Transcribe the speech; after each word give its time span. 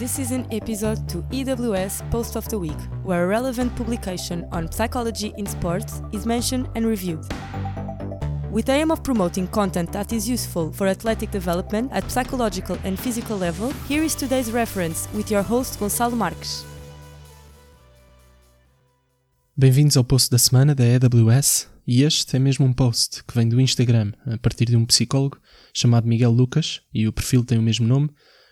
This 0.00 0.18
is 0.18 0.32
an 0.32 0.46
episode 0.50 1.06
to 1.10 1.18
EWS 1.24 2.10
Post 2.10 2.34
of 2.34 2.48
the 2.48 2.58
Week, 2.58 2.80
where 3.04 3.24
a 3.24 3.26
relevant 3.26 3.76
publication 3.76 4.48
on 4.50 4.72
psychology 4.72 5.34
in 5.36 5.44
sports 5.44 6.00
is 6.10 6.24
mentioned 6.24 6.70
and 6.74 6.86
reviewed. 6.86 7.22
With 8.50 8.64
the 8.64 8.72
aim 8.72 8.90
of 8.90 9.02
promoting 9.02 9.46
content 9.46 9.92
that 9.92 10.10
is 10.14 10.26
useful 10.26 10.72
for 10.72 10.86
athletic 10.86 11.30
development 11.30 11.92
at 11.92 12.10
psychological 12.10 12.78
and 12.82 12.98
physical 12.98 13.36
level, 13.36 13.74
here 13.86 14.02
is 14.02 14.14
today's 14.14 14.50
reference 14.50 15.06
with 15.12 15.30
your 15.30 15.42
host 15.42 15.78
Gonçalo 15.78 16.16
Marques. 16.16 16.64
Bem-vindos 19.54 19.98
ao 19.98 20.04
post 20.04 20.30
da 20.30 20.38
semana 20.38 20.74
da 20.74 20.82
EWS 20.82 21.68
e 21.86 22.04
este 22.04 22.36
é 22.36 22.38
mesmo 22.38 22.64
um 22.64 22.72
post 22.72 23.22
que 23.22 23.34
vem 23.34 23.46
do 23.46 23.60
Instagram 23.60 24.12
a 24.24 24.38
partir 24.38 24.64
de 24.64 24.78
um 24.78 24.86
psicólogo 24.86 25.38
chamado 25.74 26.08
Miguel 26.08 26.30
Lucas 26.30 26.80
e 26.94 27.06
o 27.06 27.12
perfil 27.12 27.44
tem 27.44 27.58
o 27.58 27.62
mesmo 27.62 27.86
nome, 27.86 28.08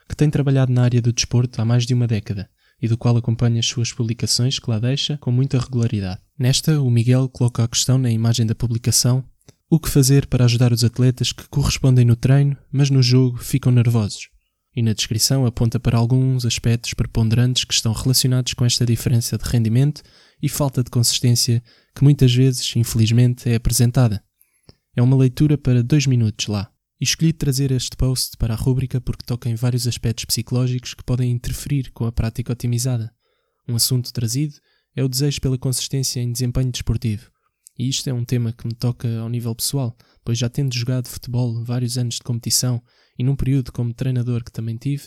que 0.09 0.17
tem 0.17 0.31
trabalhado 0.31 0.73
na 0.73 0.83
área 0.83 1.03
do 1.03 1.13
desporto 1.13 1.61
há 1.61 1.65
mais 1.65 1.85
de 1.85 1.95
uma 1.95 2.07
década 2.07 2.49
e 2.81 2.89
do 2.89 2.97
qual 2.97 3.17
acompanha 3.17 3.61
as 3.61 3.67
suas 3.67 3.93
publicações 3.93 4.59
que 4.59 4.71
lá 4.71 4.79
deixa 4.79 5.19
com 5.19 5.31
muita 5.31 5.59
regularidade. 5.59 6.21
Nesta, 6.39 6.81
o 6.81 6.91
Miguel 6.91 7.29
coloca 7.29 7.65
a 7.65 7.69
questão 7.69 7.99
na 7.99 8.11
imagem 8.11 8.47
da 8.47 8.55
publicação 8.55 9.25
o 9.71 9.79
que 9.79 9.91
fazer 9.91 10.27
para 10.27 10.45
ajudar 10.45 10.73
os 10.73 10.83
atletas 10.83 11.31
que 11.31 11.47
correspondem 11.49 12.05
no 12.05 12.17
treino, 12.17 12.57
mas 12.73 12.89
no 12.89 13.03
jogo 13.03 13.37
ficam 13.37 13.71
nervosos. 13.71 14.31
E 14.75 14.83
na 14.83 14.93
descrição 14.93 15.45
aponta 15.45 15.79
para 15.79 15.99
alguns 15.99 16.47
aspectos 16.47 16.95
preponderantes 16.95 17.65
que 17.65 17.75
estão 17.75 17.93
relacionados 17.93 18.55
com 18.55 18.65
esta 18.65 18.87
diferença 18.87 19.37
de 19.37 19.45
rendimento 19.45 20.03
e 20.41 20.49
falta 20.49 20.83
de 20.83 20.91
consistência 20.91 21.63
que 21.95 22.05
muitas 22.05 22.33
vezes, 22.33 22.75
infelizmente, 22.77 23.49
é 23.51 23.57
apresentada. 23.57 24.23
É 24.97 25.03
uma 25.03 25.17
leitura 25.17 25.59
para 25.59 25.83
dois 25.83 26.07
minutos 26.07 26.47
lá. 26.47 26.71
E 27.01 27.05
escolhi 27.05 27.33
trazer 27.33 27.71
este 27.71 27.97
post 27.97 28.37
para 28.37 28.55
a 28.55 28.57
rúbrica 28.57 29.01
porque 29.01 29.25
toca 29.25 29.49
em 29.49 29.55
vários 29.55 29.87
aspectos 29.87 30.25
psicológicos 30.25 30.95
que 30.95 31.05
podem 31.05 31.31
interferir 31.31 31.93
com 31.93 32.05
a 32.05 32.13
prática 32.13 32.53
otimizada. 32.53 33.13
Um 33.69 33.77
assunto 33.77 34.13
trazido 34.13 34.55
é 34.97 35.05
o 35.05 35.09
desejo 35.09 35.41
pela 35.41 35.57
consistência 35.57 36.21
em 36.21 36.33
desempenho 36.33 36.73
desportivo. 36.73 37.31
E 37.79 37.89
isto 37.89 38.11
é 38.11 38.13
um 38.13 38.25
tema 38.25 38.53
que 38.53 38.67
me 38.67 38.75
toca 38.75 39.21
ao 39.21 39.29
nível 39.29 39.55
pessoal, 39.55 39.97
pois 40.25 40.37
já 40.37 40.49
tendo 40.49 40.75
jogado 40.75 41.07
futebol 41.07 41.63
vários 41.63 41.97
anos 41.97 42.17
de 42.17 42.23
competição 42.23 42.83
e 43.17 43.23
num 43.23 43.37
período 43.37 43.71
como 43.71 43.95
treinador 43.95 44.43
que 44.43 44.51
também 44.51 44.77
tive, 44.77 45.05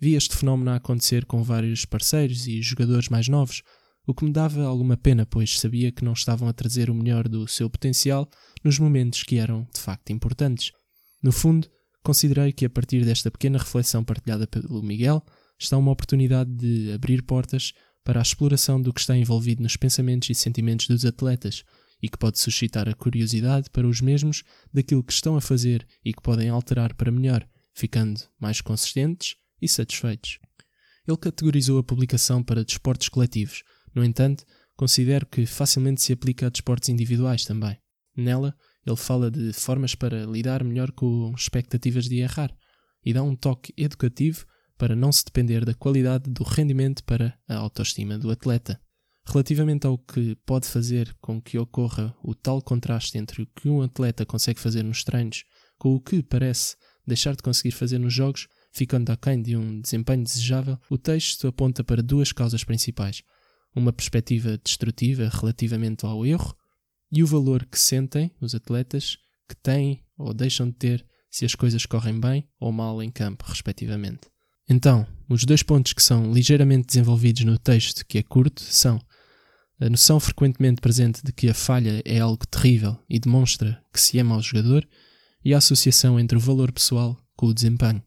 vi 0.00 0.14
este 0.14 0.36
fenómeno 0.36 0.72
a 0.72 0.76
acontecer 0.76 1.24
com 1.24 1.44
vários 1.44 1.84
parceiros 1.84 2.48
e 2.48 2.60
jogadores 2.60 3.08
mais 3.08 3.28
novos, 3.28 3.62
o 4.04 4.12
que 4.12 4.24
me 4.24 4.32
dava 4.32 4.64
alguma 4.64 4.96
pena, 4.96 5.24
pois 5.24 5.60
sabia 5.60 5.92
que 5.92 6.04
não 6.04 6.14
estavam 6.14 6.48
a 6.48 6.52
trazer 6.52 6.90
o 6.90 6.94
melhor 6.94 7.28
do 7.28 7.46
seu 7.46 7.70
potencial 7.70 8.28
nos 8.64 8.78
momentos 8.80 9.22
que 9.22 9.36
eram 9.36 9.68
de 9.72 9.80
facto 9.80 10.10
importantes. 10.10 10.72
No 11.22 11.32
fundo, 11.32 11.68
considerei 12.02 12.52
que 12.52 12.64
a 12.64 12.70
partir 12.70 13.04
desta 13.04 13.30
pequena 13.30 13.58
reflexão 13.58 14.04
partilhada 14.04 14.46
pelo 14.46 14.82
Miguel 14.82 15.24
está 15.58 15.76
uma 15.76 15.90
oportunidade 15.90 16.50
de 16.50 16.92
abrir 16.92 17.22
portas 17.22 17.72
para 18.04 18.20
a 18.20 18.22
exploração 18.22 18.80
do 18.80 18.92
que 18.92 19.00
está 19.00 19.16
envolvido 19.16 19.62
nos 19.62 19.76
pensamentos 19.76 20.30
e 20.30 20.34
sentimentos 20.34 20.86
dos 20.86 21.04
atletas 21.04 21.64
e 22.00 22.08
que 22.08 22.16
pode 22.16 22.38
suscitar 22.38 22.88
a 22.88 22.94
curiosidade 22.94 23.68
para 23.70 23.86
os 23.86 24.00
mesmos 24.00 24.44
daquilo 24.72 25.02
que 25.02 25.12
estão 25.12 25.36
a 25.36 25.40
fazer 25.40 25.86
e 26.04 26.12
que 26.12 26.22
podem 26.22 26.48
alterar 26.48 26.94
para 26.94 27.10
melhor, 27.10 27.46
ficando 27.74 28.20
mais 28.40 28.60
consistentes 28.60 29.36
e 29.60 29.68
satisfeitos. 29.68 30.38
Ele 31.06 31.16
categorizou 31.16 31.78
a 31.78 31.82
publicação 31.82 32.42
para 32.42 32.64
desportos 32.64 33.08
coletivos, 33.08 33.62
no 33.94 34.04
entanto, 34.04 34.44
considero 34.76 35.26
que 35.26 35.44
facilmente 35.44 36.02
se 36.02 36.12
aplica 36.12 36.46
a 36.46 36.50
desportos 36.50 36.88
individuais 36.88 37.44
também. 37.44 37.76
Nela, 38.16 38.54
ele 38.86 38.96
fala 38.96 39.30
de 39.30 39.52
formas 39.52 39.94
para 39.94 40.24
lidar 40.24 40.64
melhor 40.64 40.90
com 40.92 41.32
expectativas 41.36 42.04
de 42.04 42.18
errar 42.18 42.54
e 43.04 43.12
dá 43.12 43.22
um 43.22 43.36
toque 43.36 43.72
educativo 43.76 44.44
para 44.76 44.94
não 44.94 45.10
se 45.10 45.24
depender 45.24 45.64
da 45.64 45.74
qualidade 45.74 46.30
do 46.30 46.44
rendimento 46.44 47.02
para 47.04 47.36
a 47.48 47.56
autoestima 47.56 48.18
do 48.18 48.30
atleta. 48.30 48.80
Relativamente 49.26 49.86
ao 49.86 49.98
que 49.98 50.36
pode 50.46 50.66
fazer 50.66 51.14
com 51.20 51.40
que 51.40 51.58
ocorra 51.58 52.14
o 52.22 52.34
tal 52.34 52.62
contraste 52.62 53.18
entre 53.18 53.42
o 53.42 53.46
que 53.46 53.68
um 53.68 53.82
atleta 53.82 54.24
consegue 54.24 54.60
fazer 54.60 54.82
nos 54.82 55.04
treinos 55.04 55.44
com 55.78 55.94
o 55.94 56.00
que 56.00 56.22
parece 56.22 56.76
deixar 57.06 57.34
de 57.34 57.42
conseguir 57.42 57.72
fazer 57.72 57.98
nos 57.98 58.12
jogos, 58.12 58.48
ficando 58.72 59.10
aquém 59.10 59.40
de 59.40 59.56
um 59.56 59.80
desempenho 59.80 60.22
desejável, 60.22 60.78
o 60.90 60.98
texto 60.98 61.46
aponta 61.46 61.82
para 61.82 62.02
duas 62.02 62.32
causas 62.32 62.64
principais: 62.64 63.22
uma 63.74 63.92
perspectiva 63.92 64.58
destrutiva 64.58 65.30
relativamente 65.32 66.04
ao 66.04 66.24
erro 66.24 66.54
e 67.10 67.22
o 67.22 67.26
valor 67.26 67.64
que 67.66 67.78
sentem 67.78 68.30
os 68.40 68.54
atletas 68.54 69.18
que 69.48 69.56
têm 69.56 70.02
ou 70.16 70.34
deixam 70.34 70.68
de 70.68 70.74
ter 70.74 71.06
se 71.30 71.44
as 71.44 71.54
coisas 71.54 71.86
correm 71.86 72.18
bem 72.18 72.48
ou 72.58 72.72
mal 72.72 73.02
em 73.02 73.10
campo, 73.10 73.44
respectivamente. 73.46 74.28
Então, 74.68 75.06
os 75.28 75.44
dois 75.44 75.62
pontos 75.62 75.92
que 75.92 76.02
são 76.02 76.32
ligeiramente 76.32 76.86
desenvolvidos 76.86 77.44
no 77.44 77.58
texto, 77.58 78.04
que 78.06 78.18
é 78.18 78.22
curto, 78.22 78.62
são 78.62 79.00
a 79.80 79.88
noção 79.88 80.18
frequentemente 80.18 80.80
presente 80.80 81.22
de 81.24 81.32
que 81.32 81.48
a 81.48 81.54
falha 81.54 82.02
é 82.04 82.18
algo 82.18 82.46
terrível 82.46 82.98
e 83.08 83.18
demonstra 83.18 83.80
que 83.92 84.00
se 84.00 84.18
ama 84.18 84.34
ao 84.34 84.42
jogador, 84.42 84.86
e 85.44 85.54
a 85.54 85.58
associação 85.58 86.18
entre 86.18 86.36
o 86.36 86.40
valor 86.40 86.72
pessoal 86.72 87.16
com 87.36 87.46
o 87.46 87.54
desempenho. 87.54 88.02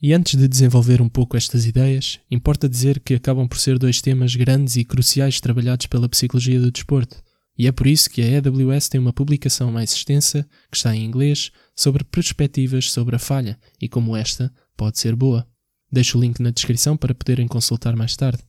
E 0.00 0.12
antes 0.12 0.38
de 0.38 0.46
desenvolver 0.46 1.00
um 1.00 1.08
pouco 1.08 1.36
estas 1.36 1.64
ideias, 1.64 2.20
importa 2.30 2.68
dizer 2.68 3.00
que 3.00 3.14
acabam 3.14 3.48
por 3.48 3.58
ser 3.58 3.78
dois 3.78 4.02
temas 4.02 4.36
grandes 4.36 4.76
e 4.76 4.84
cruciais 4.84 5.40
trabalhados 5.40 5.86
pela 5.86 6.08
psicologia 6.10 6.60
do 6.60 6.70
desporto. 6.70 7.23
E 7.56 7.68
é 7.68 7.72
por 7.72 7.86
isso 7.86 8.10
que 8.10 8.20
a 8.20 8.26
EWS 8.26 8.88
tem 8.88 9.00
uma 9.00 9.12
publicação 9.12 9.70
mais 9.70 9.92
extensa, 9.92 10.42
que 10.70 10.76
está 10.76 10.94
em 10.94 11.04
inglês, 11.04 11.52
sobre 11.74 12.02
perspectivas 12.02 12.90
sobre 12.90 13.14
a 13.14 13.18
falha 13.18 13.58
e 13.80 13.88
como 13.88 14.16
esta 14.16 14.52
pode 14.76 14.98
ser 14.98 15.14
boa. 15.14 15.46
Deixo 15.90 16.18
o 16.18 16.20
link 16.20 16.40
na 16.40 16.50
descrição 16.50 16.96
para 16.96 17.14
poderem 17.14 17.46
consultar 17.46 17.94
mais 17.94 18.16
tarde. 18.16 18.42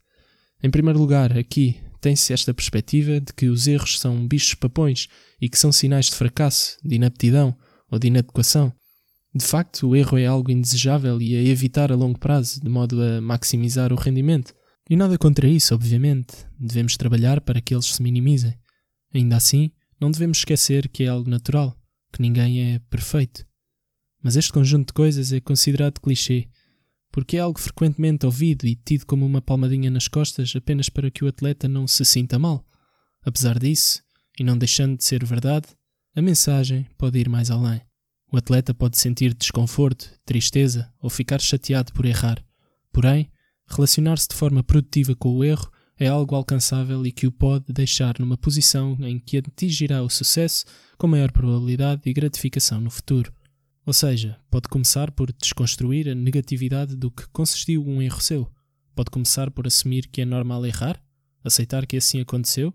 Em 0.64 0.72
primeiro 0.72 0.98
lugar, 0.98 1.38
aqui 1.38 1.80
tem-se 2.02 2.34
esta 2.34 2.54
perspectiva 2.54 3.20
de 3.20 3.32
que 3.34 3.48
os 3.48 3.68
erros 3.68 4.00
são 4.00 4.28
bichos 4.28 4.56
papões 4.56 5.08
e 5.40 5.48
que 5.48 5.60
são 5.60 5.72
sinais 5.72 6.08
de 6.08 6.14
fracasso, 6.14 6.78
de 6.84 6.96
inaptidão 6.96 7.56
ou 7.92 8.00
de 8.00 8.08
inadequação. 8.08 8.74
De 9.34 9.46
facto, 9.46 9.90
o 9.90 9.96
erro 9.96 10.18
é 10.18 10.26
algo 10.26 10.50
indesejável 10.50 11.22
e 11.22 11.36
a 11.36 11.44
evitar 11.44 11.92
a 11.92 11.96
longo 11.96 12.18
prazo, 12.18 12.62
de 12.62 12.70
modo 12.70 13.02
a 13.02 13.20
maximizar 13.22 13.92
o 13.92 13.96
rendimento. 13.98 14.54
E 14.90 14.96
nada 14.96 15.18
contra 15.18 15.48
isso, 15.48 15.76
obviamente. 15.76 16.34
Devemos 16.60 16.96
trabalhar 16.96 17.42
para 17.42 17.60
que 17.60 17.74
eles 17.74 17.88
se 17.88 18.02
minimizem. 18.02 18.56
Ainda 19.16 19.38
assim, 19.38 19.72
não 20.00 20.12
devemos 20.12 20.40
esquecer 20.40 20.90
que 20.90 21.03
é 21.03 21.08
algo 21.08 21.30
natural, 21.30 21.76
que 22.12 22.22
ninguém 22.22 22.74
é 22.74 22.80
perfeito. 22.90 23.46
Mas 24.22 24.36
este 24.36 24.52
conjunto 24.52 24.88
de 24.88 24.94
coisas 24.94 25.31
é 25.31 25.40
considerado 25.40 26.02
clichê 26.02 26.50
porque 27.16 27.38
é 27.38 27.40
algo 27.40 27.58
frequentemente 27.58 28.26
ouvido 28.26 28.68
e 28.68 28.76
tido 28.76 29.06
como 29.06 29.26
uma 29.26 29.42
palmadinha 29.42 29.90
nas 29.90 30.06
costas 30.06 30.53
apenas 30.53 30.90
para 30.90 31.09
que 31.09 31.24
o 31.24 31.30
atleta 31.30 31.66
não 31.66 31.88
se 31.88 32.03
sinta 32.03 32.38
mal. 32.38 32.68
Apesar 33.24 33.58
disso, 33.58 34.03
e 34.38 34.44
não 34.44 34.58
deixando 34.58 34.98
de 34.98 35.06
ser 35.06 35.24
verdade, 35.24 35.70
a 36.14 36.22
mensagem 36.22 36.86
pode 36.97 37.18
ir 37.18 37.30
mais 37.30 37.50
além. 37.50 37.80
O 38.30 38.36
atleta 38.36 38.74
pode 38.74 38.97
sentir 38.97 39.34
desconforto, 39.34 40.12
tristeza 40.26 40.92
ou 41.00 41.09
ficar 41.09 41.40
chateado 41.40 41.94
por 41.94 42.06
errar. 42.06 42.44
Porém, 42.92 43.32
relacionar-se 43.66 44.28
de 44.28 44.36
forma 44.36 44.62
produtiva 44.62 45.16
com 45.16 45.38
o 45.38 45.42
erro 45.42 45.72
é 45.98 46.08
algo 46.08 46.36
alcançável 46.36 47.06
e 47.06 47.12
que 47.12 47.26
o 47.26 47.32
pode 47.32 47.72
deixar 47.72 48.20
numa 48.20 48.38
posição 48.38 48.98
em 49.02 49.18
que 49.18 49.38
atingirá 49.38 50.04
o 50.04 50.10
sucesso 50.10 50.66
com 50.98 51.08
maior 51.08 51.32
probabilidade 51.32 52.02
e 52.06 52.14
gratificação 52.14 52.82
no 52.82 52.90
futuro. 52.90 53.34
Ou 53.86 53.94
seja, 53.94 54.38
pode 54.50 54.68
começar 54.68 55.12
por 55.12 55.32
desconstruir 55.32 56.10
a 56.10 56.16
negatividade 56.16 56.96
do 56.96 57.12
que 57.12 57.28
consistiu 57.30 57.86
um 57.86 58.02
erro 58.02 58.20
seu. 58.20 58.52
Pode 58.96 59.12
começar 59.12 59.52
por 59.52 59.68
assumir 59.68 60.08
que 60.08 60.22
é 60.22 60.26
normal 60.26 60.66
errar, 60.66 61.02
aceitar 61.44 61.86
que 61.86 61.98
assim 61.98 62.20
aconteceu 62.20 62.74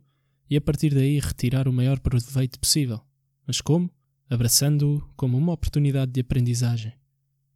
e 0.49 0.57
a 0.57 0.61
partir 0.61 0.95
daí 0.95 1.19
retirar 1.19 1.69
o 1.69 1.73
maior 1.73 1.99
proveito 2.01 2.59
possível. 2.59 3.01
Mas 3.47 3.61
como? 3.61 3.91
Abraçando-o 4.29 5.01
como 5.17 5.37
uma 5.37 5.53
oportunidade 5.53 6.13
de 6.13 6.21
aprendizagem, 6.21 6.93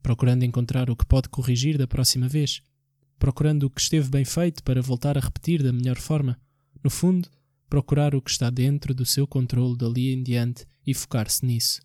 procurando 0.02 0.44
encontrar 0.44 0.90
o 0.90 0.96
que 0.96 1.06
pode 1.06 1.28
corrigir 1.28 1.78
da 1.78 1.86
próxima 1.86 2.28
vez, 2.28 2.60
procurando 3.18 3.64
o 3.64 3.70
que 3.70 3.80
esteve 3.80 4.08
bem 4.08 4.24
feito 4.24 4.62
para 4.62 4.82
voltar 4.82 5.16
a 5.16 5.20
repetir 5.20 5.62
da 5.62 5.72
melhor 5.72 5.96
forma. 5.96 6.38
No 6.82 6.90
fundo, 6.90 7.28
procurar 7.68 8.14
o 8.14 8.22
que 8.22 8.30
está 8.30 8.50
dentro 8.50 8.94
do 8.94 9.04
seu 9.04 9.26
controle 9.26 9.76
dali 9.76 10.12
em 10.12 10.22
diante 10.22 10.66
e 10.86 10.94
focar-se 10.94 11.44
nisso. 11.44 11.80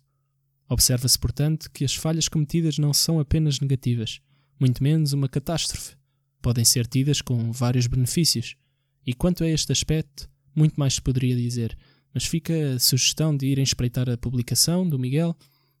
Observa-se, 0.68 1.18
portanto, 1.18 1.70
que 1.72 1.84
as 1.84 1.94
falhas 1.94 2.28
cometidas 2.28 2.78
não 2.78 2.92
são 2.92 3.18
apenas 3.18 3.58
negativas, 3.58 4.20
muito 4.58 4.82
menos 4.82 5.12
uma 5.12 5.28
catástrofe. 5.28 5.96
Podem 6.40 6.64
ser 6.64 6.86
tidas 6.86 7.20
com 7.20 7.50
vários 7.50 7.86
benefícios. 7.86 8.56
E 9.04 9.12
quanto 9.12 9.42
a 9.42 9.48
este 9.48 9.72
aspecto, 9.72 10.30
muito 10.54 10.78
mais 10.78 10.94
se 10.94 11.02
poderia 11.02 11.34
dizer, 11.34 11.76
mas 12.14 12.24
fica 12.24 12.74
a 12.74 12.78
sugestão 12.78 13.36
de 13.36 13.46
irem 13.46 13.64
espreitar 13.64 14.08
a 14.08 14.16
publicação 14.16 14.88
do 14.88 14.98
Miguel 14.98 15.36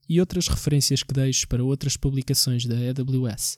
e 0.08 0.18
outras 0.18 0.48
referências 0.48 1.02
que 1.02 1.14
deixo 1.14 1.46
para 1.46 1.62
outras 1.62 1.96
publicações 1.96 2.66
da 2.66 2.74
AWS. 2.74 3.56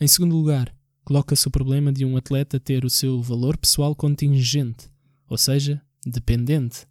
Em 0.00 0.08
segundo 0.08 0.34
lugar, 0.34 0.74
coloca-se 1.04 1.46
o 1.48 1.50
problema 1.50 1.92
de 1.92 2.04
um 2.04 2.16
atleta 2.16 2.60
ter 2.60 2.84
o 2.84 2.90
seu 2.90 3.20
valor 3.22 3.56
pessoal 3.56 3.94
contingente, 3.94 4.90
ou 5.28 5.38
seja, 5.38 5.80
dependente 6.04 6.86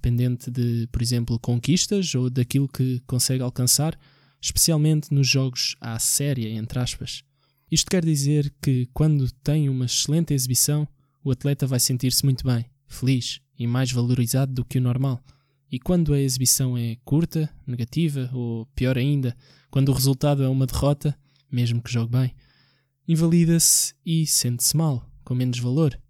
dependente 0.00 0.50
de, 0.50 0.88
por 0.90 1.02
exemplo, 1.02 1.38
conquistas 1.38 2.14
ou 2.14 2.30
daquilo 2.30 2.66
que 2.68 3.00
consegue 3.06 3.42
alcançar, 3.42 3.98
especialmente 4.40 5.12
nos 5.12 5.28
jogos 5.28 5.76
à 5.80 5.98
séria, 5.98 6.48
entre 6.48 6.78
aspas. 6.78 7.22
Isto 7.70 7.90
quer 7.90 8.04
dizer 8.04 8.52
que, 8.62 8.88
quando 8.92 9.30
tem 9.44 9.68
uma 9.68 9.84
excelente 9.84 10.32
exibição, 10.32 10.88
o 11.22 11.30
atleta 11.30 11.66
vai 11.66 11.78
sentir-se 11.78 12.24
muito 12.24 12.44
bem, 12.44 12.64
feliz 12.86 13.40
e 13.58 13.66
mais 13.66 13.92
valorizado 13.92 14.52
do 14.52 14.64
que 14.64 14.78
o 14.78 14.82
normal. 14.82 15.22
E 15.70 15.78
quando 15.78 16.12
a 16.14 16.20
exibição 16.20 16.76
é 16.76 16.96
curta, 17.04 17.48
negativa 17.66 18.28
ou, 18.32 18.66
pior 18.74 18.98
ainda, 18.98 19.36
quando 19.70 19.90
o 19.90 19.94
resultado 19.94 20.42
é 20.42 20.48
uma 20.48 20.66
derrota, 20.66 21.16
mesmo 21.52 21.80
que 21.80 21.92
jogue 21.92 22.10
bem, 22.10 22.34
invalida-se 23.10 23.92
e 24.06 24.24
sente-se 24.24 24.76
mal, 24.76 25.04
com 25.24 25.34
menos 25.34 25.58
valor. 25.58 26.00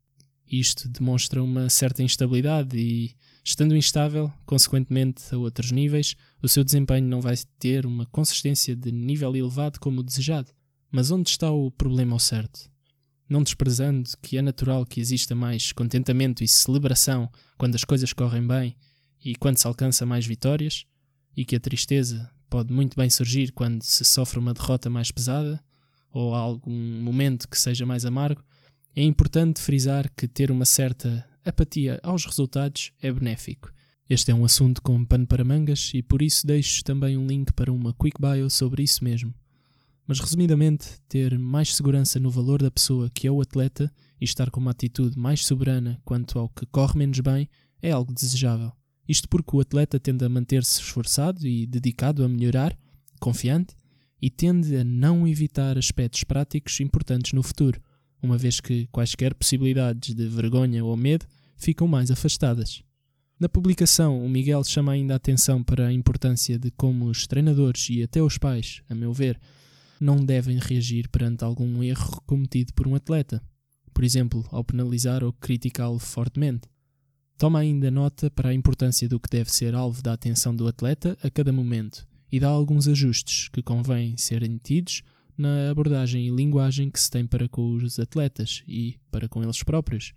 Isto 0.46 0.86
demonstra 0.86 1.42
uma 1.42 1.70
certa 1.70 2.02
instabilidade 2.02 2.76
e, 2.76 3.16
estando 3.42 3.74
instável, 3.74 4.30
consequentemente 4.44 5.22
a 5.34 5.38
outros 5.38 5.72
níveis, 5.72 6.14
o 6.42 6.48
seu 6.48 6.62
desempenho 6.62 7.06
não 7.06 7.22
vai 7.22 7.36
ter 7.58 7.86
uma 7.86 8.04
consistência 8.04 8.76
de 8.76 8.92
nível 8.92 9.34
elevado 9.34 9.80
como 9.80 10.00
o 10.00 10.02
desejado. 10.02 10.52
Mas 10.92 11.10
onde 11.10 11.30
está 11.30 11.50
o 11.50 11.70
problema 11.70 12.12
ao 12.12 12.18
certo? 12.18 12.70
Não 13.26 13.42
desprezando 13.42 14.10
que 14.20 14.36
é 14.36 14.42
natural 14.42 14.84
que 14.84 15.00
exista 15.00 15.34
mais 15.34 15.72
contentamento 15.72 16.44
e 16.44 16.48
celebração 16.48 17.30
quando 17.56 17.76
as 17.76 17.84
coisas 17.84 18.12
correm 18.12 18.46
bem 18.46 18.76
e 19.24 19.34
quando 19.36 19.56
se 19.56 19.66
alcança 19.66 20.04
mais 20.04 20.26
vitórias, 20.26 20.84
e 21.34 21.46
que 21.46 21.56
a 21.56 21.60
tristeza 21.60 22.30
pode 22.50 22.74
muito 22.74 22.94
bem 22.94 23.08
surgir 23.08 23.52
quando 23.52 23.82
se 23.84 24.04
sofre 24.04 24.38
uma 24.38 24.52
derrota 24.52 24.90
mais 24.90 25.10
pesada 25.10 25.62
ou 26.12 26.34
algum 26.34 27.02
momento 27.02 27.48
que 27.48 27.58
seja 27.58 27.86
mais 27.86 28.04
amargo, 28.04 28.42
é 28.94 29.02
importante 29.02 29.60
frisar 29.60 30.10
que 30.16 30.26
ter 30.26 30.50
uma 30.50 30.64
certa 30.64 31.24
apatia 31.44 32.00
aos 32.02 32.24
resultados 32.24 32.92
é 33.00 33.12
benéfico. 33.12 33.72
Este 34.08 34.32
é 34.32 34.34
um 34.34 34.44
assunto 34.44 34.82
com 34.82 35.04
pano 35.04 35.26
para 35.26 35.44
mangas 35.44 35.92
e 35.94 36.02
por 36.02 36.20
isso 36.20 36.46
deixo 36.46 36.82
também 36.82 37.16
um 37.16 37.26
link 37.26 37.52
para 37.52 37.72
uma 37.72 37.94
quick 37.94 38.20
bio 38.20 38.50
sobre 38.50 38.82
isso 38.82 39.04
mesmo. 39.04 39.32
Mas 40.06 40.18
resumidamente, 40.18 41.00
ter 41.08 41.38
mais 41.38 41.76
segurança 41.76 42.18
no 42.18 42.30
valor 42.30 42.60
da 42.60 42.70
pessoa 42.70 43.08
que 43.08 43.28
é 43.28 43.30
o 43.30 43.40
atleta 43.40 43.92
e 44.20 44.24
estar 44.24 44.50
com 44.50 44.58
uma 44.58 44.72
atitude 44.72 45.16
mais 45.16 45.46
soberana 45.46 46.00
quanto 46.04 46.36
ao 46.36 46.48
que 46.48 46.66
corre 46.66 46.98
menos 46.98 47.20
bem 47.20 47.48
é 47.80 47.92
algo 47.92 48.12
desejável. 48.12 48.72
Isto 49.08 49.28
porque 49.28 49.56
o 49.56 49.60
atleta 49.60 50.00
tende 50.00 50.24
a 50.24 50.28
manter-se 50.28 50.80
esforçado 50.80 51.46
e 51.46 51.64
dedicado 51.64 52.24
a 52.24 52.28
melhorar, 52.28 52.76
confiante, 53.20 53.74
e 54.20 54.28
tende 54.28 54.76
a 54.76 54.84
não 54.84 55.26
evitar 55.26 55.78
aspectos 55.78 56.24
práticos 56.24 56.78
importantes 56.80 57.32
no 57.32 57.42
futuro, 57.42 57.80
uma 58.22 58.36
vez 58.36 58.60
que 58.60 58.86
quaisquer 58.88 59.34
possibilidades 59.34 60.14
de 60.14 60.26
vergonha 60.26 60.84
ou 60.84 60.96
medo 60.96 61.26
ficam 61.56 61.86
mais 61.86 62.10
afastadas. 62.10 62.82
Na 63.38 63.48
publicação, 63.48 64.22
o 64.22 64.28
Miguel 64.28 64.62
chama 64.64 64.92
ainda 64.92 65.14
a 65.14 65.16
atenção 65.16 65.62
para 65.62 65.86
a 65.86 65.92
importância 65.92 66.58
de 66.58 66.70
como 66.72 67.06
os 67.06 67.26
treinadores 67.26 67.88
e 67.88 68.02
até 68.02 68.22
os 68.22 68.36
pais, 68.36 68.82
a 68.90 68.94
meu 68.94 69.14
ver, 69.14 69.40
não 69.98 70.16
devem 70.16 70.58
reagir 70.58 71.08
perante 71.08 71.42
algum 71.42 71.82
erro 71.82 72.20
cometido 72.26 72.74
por 72.74 72.86
um 72.86 72.94
atleta, 72.94 73.42
por 73.94 74.04
exemplo, 74.04 74.46
ao 74.50 74.62
penalizar 74.62 75.24
ou 75.24 75.32
criticá-lo 75.32 75.98
fortemente. 75.98 76.68
Toma 77.38 77.60
ainda 77.60 77.90
nota 77.90 78.30
para 78.30 78.50
a 78.50 78.54
importância 78.54 79.08
do 79.08 79.18
que 79.18 79.30
deve 79.30 79.50
ser 79.50 79.74
alvo 79.74 80.02
da 80.02 80.12
atenção 80.12 80.54
do 80.54 80.68
atleta 80.68 81.16
a 81.22 81.30
cada 81.30 81.50
momento 81.50 82.06
e 82.30 82.38
dá 82.38 82.48
alguns 82.48 82.88
ajustes 82.88 83.48
que 83.48 83.62
convém 83.62 84.16
serem 84.16 84.58
tidos 84.58 85.02
na 85.36 85.70
abordagem 85.70 86.26
e 86.26 86.30
linguagem 86.30 86.90
que 86.90 87.00
se 87.00 87.10
tem 87.10 87.26
para 87.26 87.48
com 87.48 87.72
os 87.72 87.98
atletas 87.98 88.62
e 88.68 88.96
para 89.10 89.28
com 89.28 89.42
eles 89.42 89.62
próprios. 89.62 90.12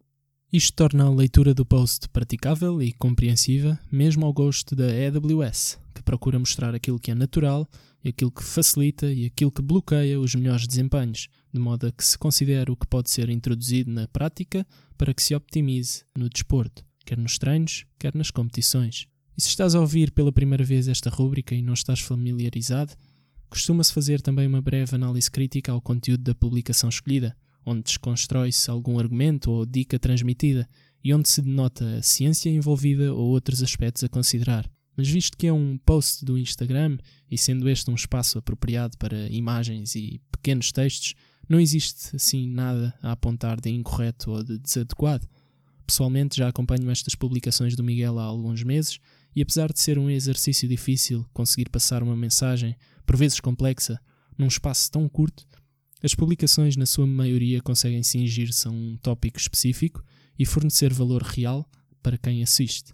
Isto 0.51 0.75
torna 0.75 1.05
a 1.05 1.09
leitura 1.09 1.53
do 1.53 1.65
post 1.65 2.07
praticável 2.09 2.79
e 2.81 2.91
compreensiva, 2.93 3.79
mesmo 3.91 4.25
ao 4.25 4.33
gosto 4.33 4.75
da 4.75 4.85
AWS, 4.85 5.79
que 5.95 6.03
procura 6.03 6.37
mostrar 6.37 6.75
aquilo 6.75 6.99
que 6.99 7.09
é 7.09 7.15
natural, 7.15 7.67
aquilo 8.05 8.29
que 8.29 8.43
facilita 8.43 9.11
e 9.11 9.25
aquilo 9.25 9.51
que 9.51 9.61
bloqueia 9.61 10.19
os 10.19 10.35
melhores 10.35 10.67
desempenhos, 10.67 11.27
de 11.51 11.59
modo 11.59 11.87
a 11.87 11.91
que 11.91 12.05
se 12.05 12.17
considere 12.17 12.71
o 12.71 12.75
que 12.75 12.85
pode 12.85 13.09
ser 13.09 13.29
introduzido 13.29 13.91
na 13.91 14.07
prática 14.07 14.67
para 14.97 15.13
que 15.13 15.23
se 15.23 15.33
optimize 15.33 16.03
no 16.15 16.29
desporto, 16.29 16.85
quer 17.05 17.17
nos 17.17 17.39
treinos, 17.39 17.85
quer 17.97 18.13
nas 18.13 18.29
competições. 18.29 19.07
E 19.35 19.41
se 19.41 19.49
estás 19.49 19.73
a 19.73 19.79
ouvir 19.79 20.11
pela 20.11 20.31
primeira 20.31 20.63
vez 20.63 20.87
esta 20.87 21.09
rúbrica 21.09 21.55
e 21.55 21.61
não 21.61 21.73
estás 21.73 21.99
familiarizado, 21.99 22.93
costuma-se 23.49 23.91
fazer 23.91 24.21
também 24.21 24.47
uma 24.47 24.61
breve 24.61 24.95
análise 24.95 25.29
crítica 25.29 25.71
ao 25.71 25.81
conteúdo 25.81 26.23
da 26.23 26.35
publicação 26.35 26.87
escolhida, 26.87 27.35
onde 27.65 27.83
desconstrói-se 27.83 28.69
algum 28.69 28.99
argumento 28.99 29.49
ou 29.51 29.65
dica 29.65 29.97
transmitida 29.97 30.67
e 31.03 31.13
onde 31.13 31.27
se 31.27 31.41
denota 31.41 31.97
a 31.97 32.01
ciência 32.03 32.49
envolvida 32.49 33.11
ou 33.11 33.29
outros 33.29 33.63
aspectos 33.63 34.03
a 34.03 34.09
considerar. 34.09 34.69
Mas 34.95 35.09
visto 35.09 35.35
que 35.35 35.47
é 35.47 35.53
um 35.53 35.79
post 35.79 36.23
do 36.23 36.37
Instagram 36.37 36.99
e 37.29 37.35
sendo 37.35 37.67
este 37.67 37.89
um 37.89 37.95
espaço 37.95 38.37
apropriado 38.37 38.97
para 38.99 39.27
imagens 39.29 39.95
e 39.95 40.21
pequenos 40.31 40.71
textos, 40.71 41.15
não 41.49 41.59
existe 41.59 42.15
assim 42.15 42.47
nada 42.47 42.93
a 43.01 43.13
apontar 43.13 43.59
de 43.59 43.71
incorreto 43.71 44.29
ou 44.29 44.43
de 44.43 44.59
desadequado. 44.59 45.27
Pessoalmente 45.87 46.37
já 46.37 46.47
acompanho 46.47 46.89
estas 46.91 47.15
publicações 47.15 47.75
do 47.75 47.83
Miguel 47.83 48.19
há 48.19 48.23
alguns 48.23 48.63
meses 48.63 48.99
e 49.35 49.41
apesar 49.41 49.71
de 49.71 49.79
ser 49.79 49.97
um 49.97 50.09
exercício 50.09 50.67
difícil 50.67 51.25
conseguir 51.33 51.69
passar 51.69 52.03
uma 52.03 52.15
mensagem, 52.15 52.75
por 53.05 53.17
vezes 53.17 53.39
complexa, 53.39 53.99
num 54.37 54.47
espaço 54.47 54.91
tão 54.91 55.07
curto, 55.09 55.45
as 56.03 56.13
publicações 56.13 56.75
na 56.75 56.85
sua 56.85 57.07
maioria 57.07 57.61
conseguem 57.61 58.03
cingir-se 58.03 58.67
a 58.67 58.71
um 58.71 58.97
tópico 59.01 59.39
específico 59.39 60.03
e 60.37 60.45
fornecer 60.45 60.93
valor 60.93 61.21
real 61.21 61.69
para 62.01 62.17
quem 62.17 62.43
assiste. 62.43 62.93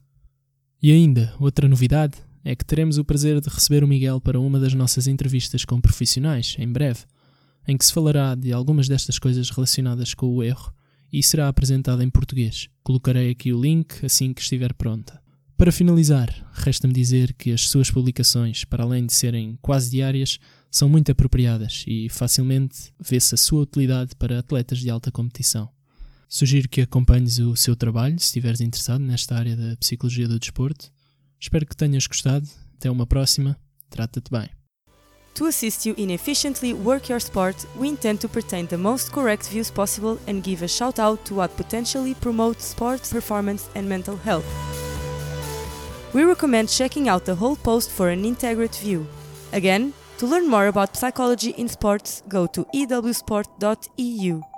E 0.81 0.91
ainda, 0.91 1.33
outra 1.39 1.68
novidade 1.68 2.18
é 2.44 2.56
que 2.56 2.63
teremos 2.63 2.97
o 2.97 3.03
prazer 3.03 3.41
de 3.41 3.50
receber 3.50 3.83
o 3.83 3.88
Miguel 3.88 4.21
para 4.21 4.39
uma 4.39 4.59
das 4.59 4.74
nossas 4.74 5.07
entrevistas 5.07 5.65
com 5.65 5.81
profissionais, 5.81 6.56
em 6.59 6.71
breve, 6.71 7.01
em 7.68 7.77
que 7.77 7.86
se 7.86 7.94
falará 7.94 8.36
de 8.36 8.53
algumas 8.53 8.88
destas 8.88 9.19
coisas 9.19 9.50
relacionadas 9.50 10.13
com 10.13 10.27
o 10.27 10.44
erro 10.44 10.74
e 11.12 11.21
será 11.21 11.47
apresentada 11.47 12.03
em 12.03 12.09
português. 12.09 12.69
Colocarei 12.83 13.31
aqui 13.31 13.51
o 13.51 13.62
link 13.62 14.06
assim 14.06 14.33
que 14.33 14.41
estiver 14.41 14.74
pronta. 14.74 15.21
Para 15.60 15.74
finalizar, 15.74 16.34
resta-me 16.54 16.94
dizer 16.94 17.34
que 17.34 17.52
as 17.52 17.68
suas 17.68 17.92
publicações, 17.92 18.64
para 18.64 18.86
além 18.86 19.06
de 19.06 19.12
serem 19.12 19.60
quase 19.62 19.92
diárias, 19.92 20.40
são 20.72 20.88
muito 20.88 21.12
apropriadas 21.12 21.84
e 21.86 22.08
facilmente 22.08 22.94
vê-se 22.98 23.36
a 23.36 23.38
sua 23.38 23.64
utilidade 23.64 24.16
para 24.16 24.40
atletas 24.40 24.78
de 24.78 24.90
alta 24.90 25.12
competição. 25.12 25.70
Sugiro 26.30 26.70
que 26.70 26.80
acompanhes 26.80 27.40
o 27.40 27.58
seu 27.58 27.76
trabalho 27.76 28.18
se 28.18 28.28
estiveres 28.28 28.62
interessado 28.62 29.02
nesta 29.02 29.36
área 29.36 29.54
da 29.54 29.76
psicologia 29.76 30.30
do 30.30 30.40
desporto. 30.40 30.90
Espero 31.38 31.66
que 31.66 31.76
tenhas 31.76 32.08
gostado. 32.08 32.48
Até 32.78 32.90
uma 32.90 33.06
próxima. 33.06 33.60
Trata-te 33.90 34.32
bem. 34.32 34.48
To 35.36 35.46
assist 35.46 35.86
you 35.86 35.94
in 35.98 36.14
efficiently 36.14 36.74
work 36.74 37.12
your 37.12 37.20
sport, 37.20 37.68
we 37.78 37.90
intend 37.90 38.22
to 38.22 38.30
pertain 38.30 38.66
the 38.66 38.78
most 38.78 39.12
correct 39.12 39.50
views 39.50 39.70
possible 39.70 40.18
and 40.26 40.42
give 40.42 40.64
a 40.64 40.70
shout 40.70 41.01
out 41.01 41.22
to 41.25 41.36
what 41.36 41.54
potentially 41.58 42.16
promotes 42.16 42.70
sports 42.70 43.12
performance 43.12 43.66
and 43.75 43.89
mental 43.89 44.18
health. 44.24 44.78
We 46.12 46.24
recommend 46.24 46.70
checking 46.70 47.08
out 47.08 47.25
the 47.25 47.36
whole 47.36 47.56
post 47.56 47.92
for 47.92 48.10
an 48.10 48.25
integrate 48.25 48.75
view. 48.75 49.06
Again, 49.54 49.94
to 50.18 50.25
learn 50.25 50.48
more 50.48 50.68
about 50.68 50.98
psychology 50.98 51.51
in 51.51 51.68
sports, 51.68 52.24
go 52.28 52.48
to 52.48 52.66
ewsport.eu. 52.74 54.49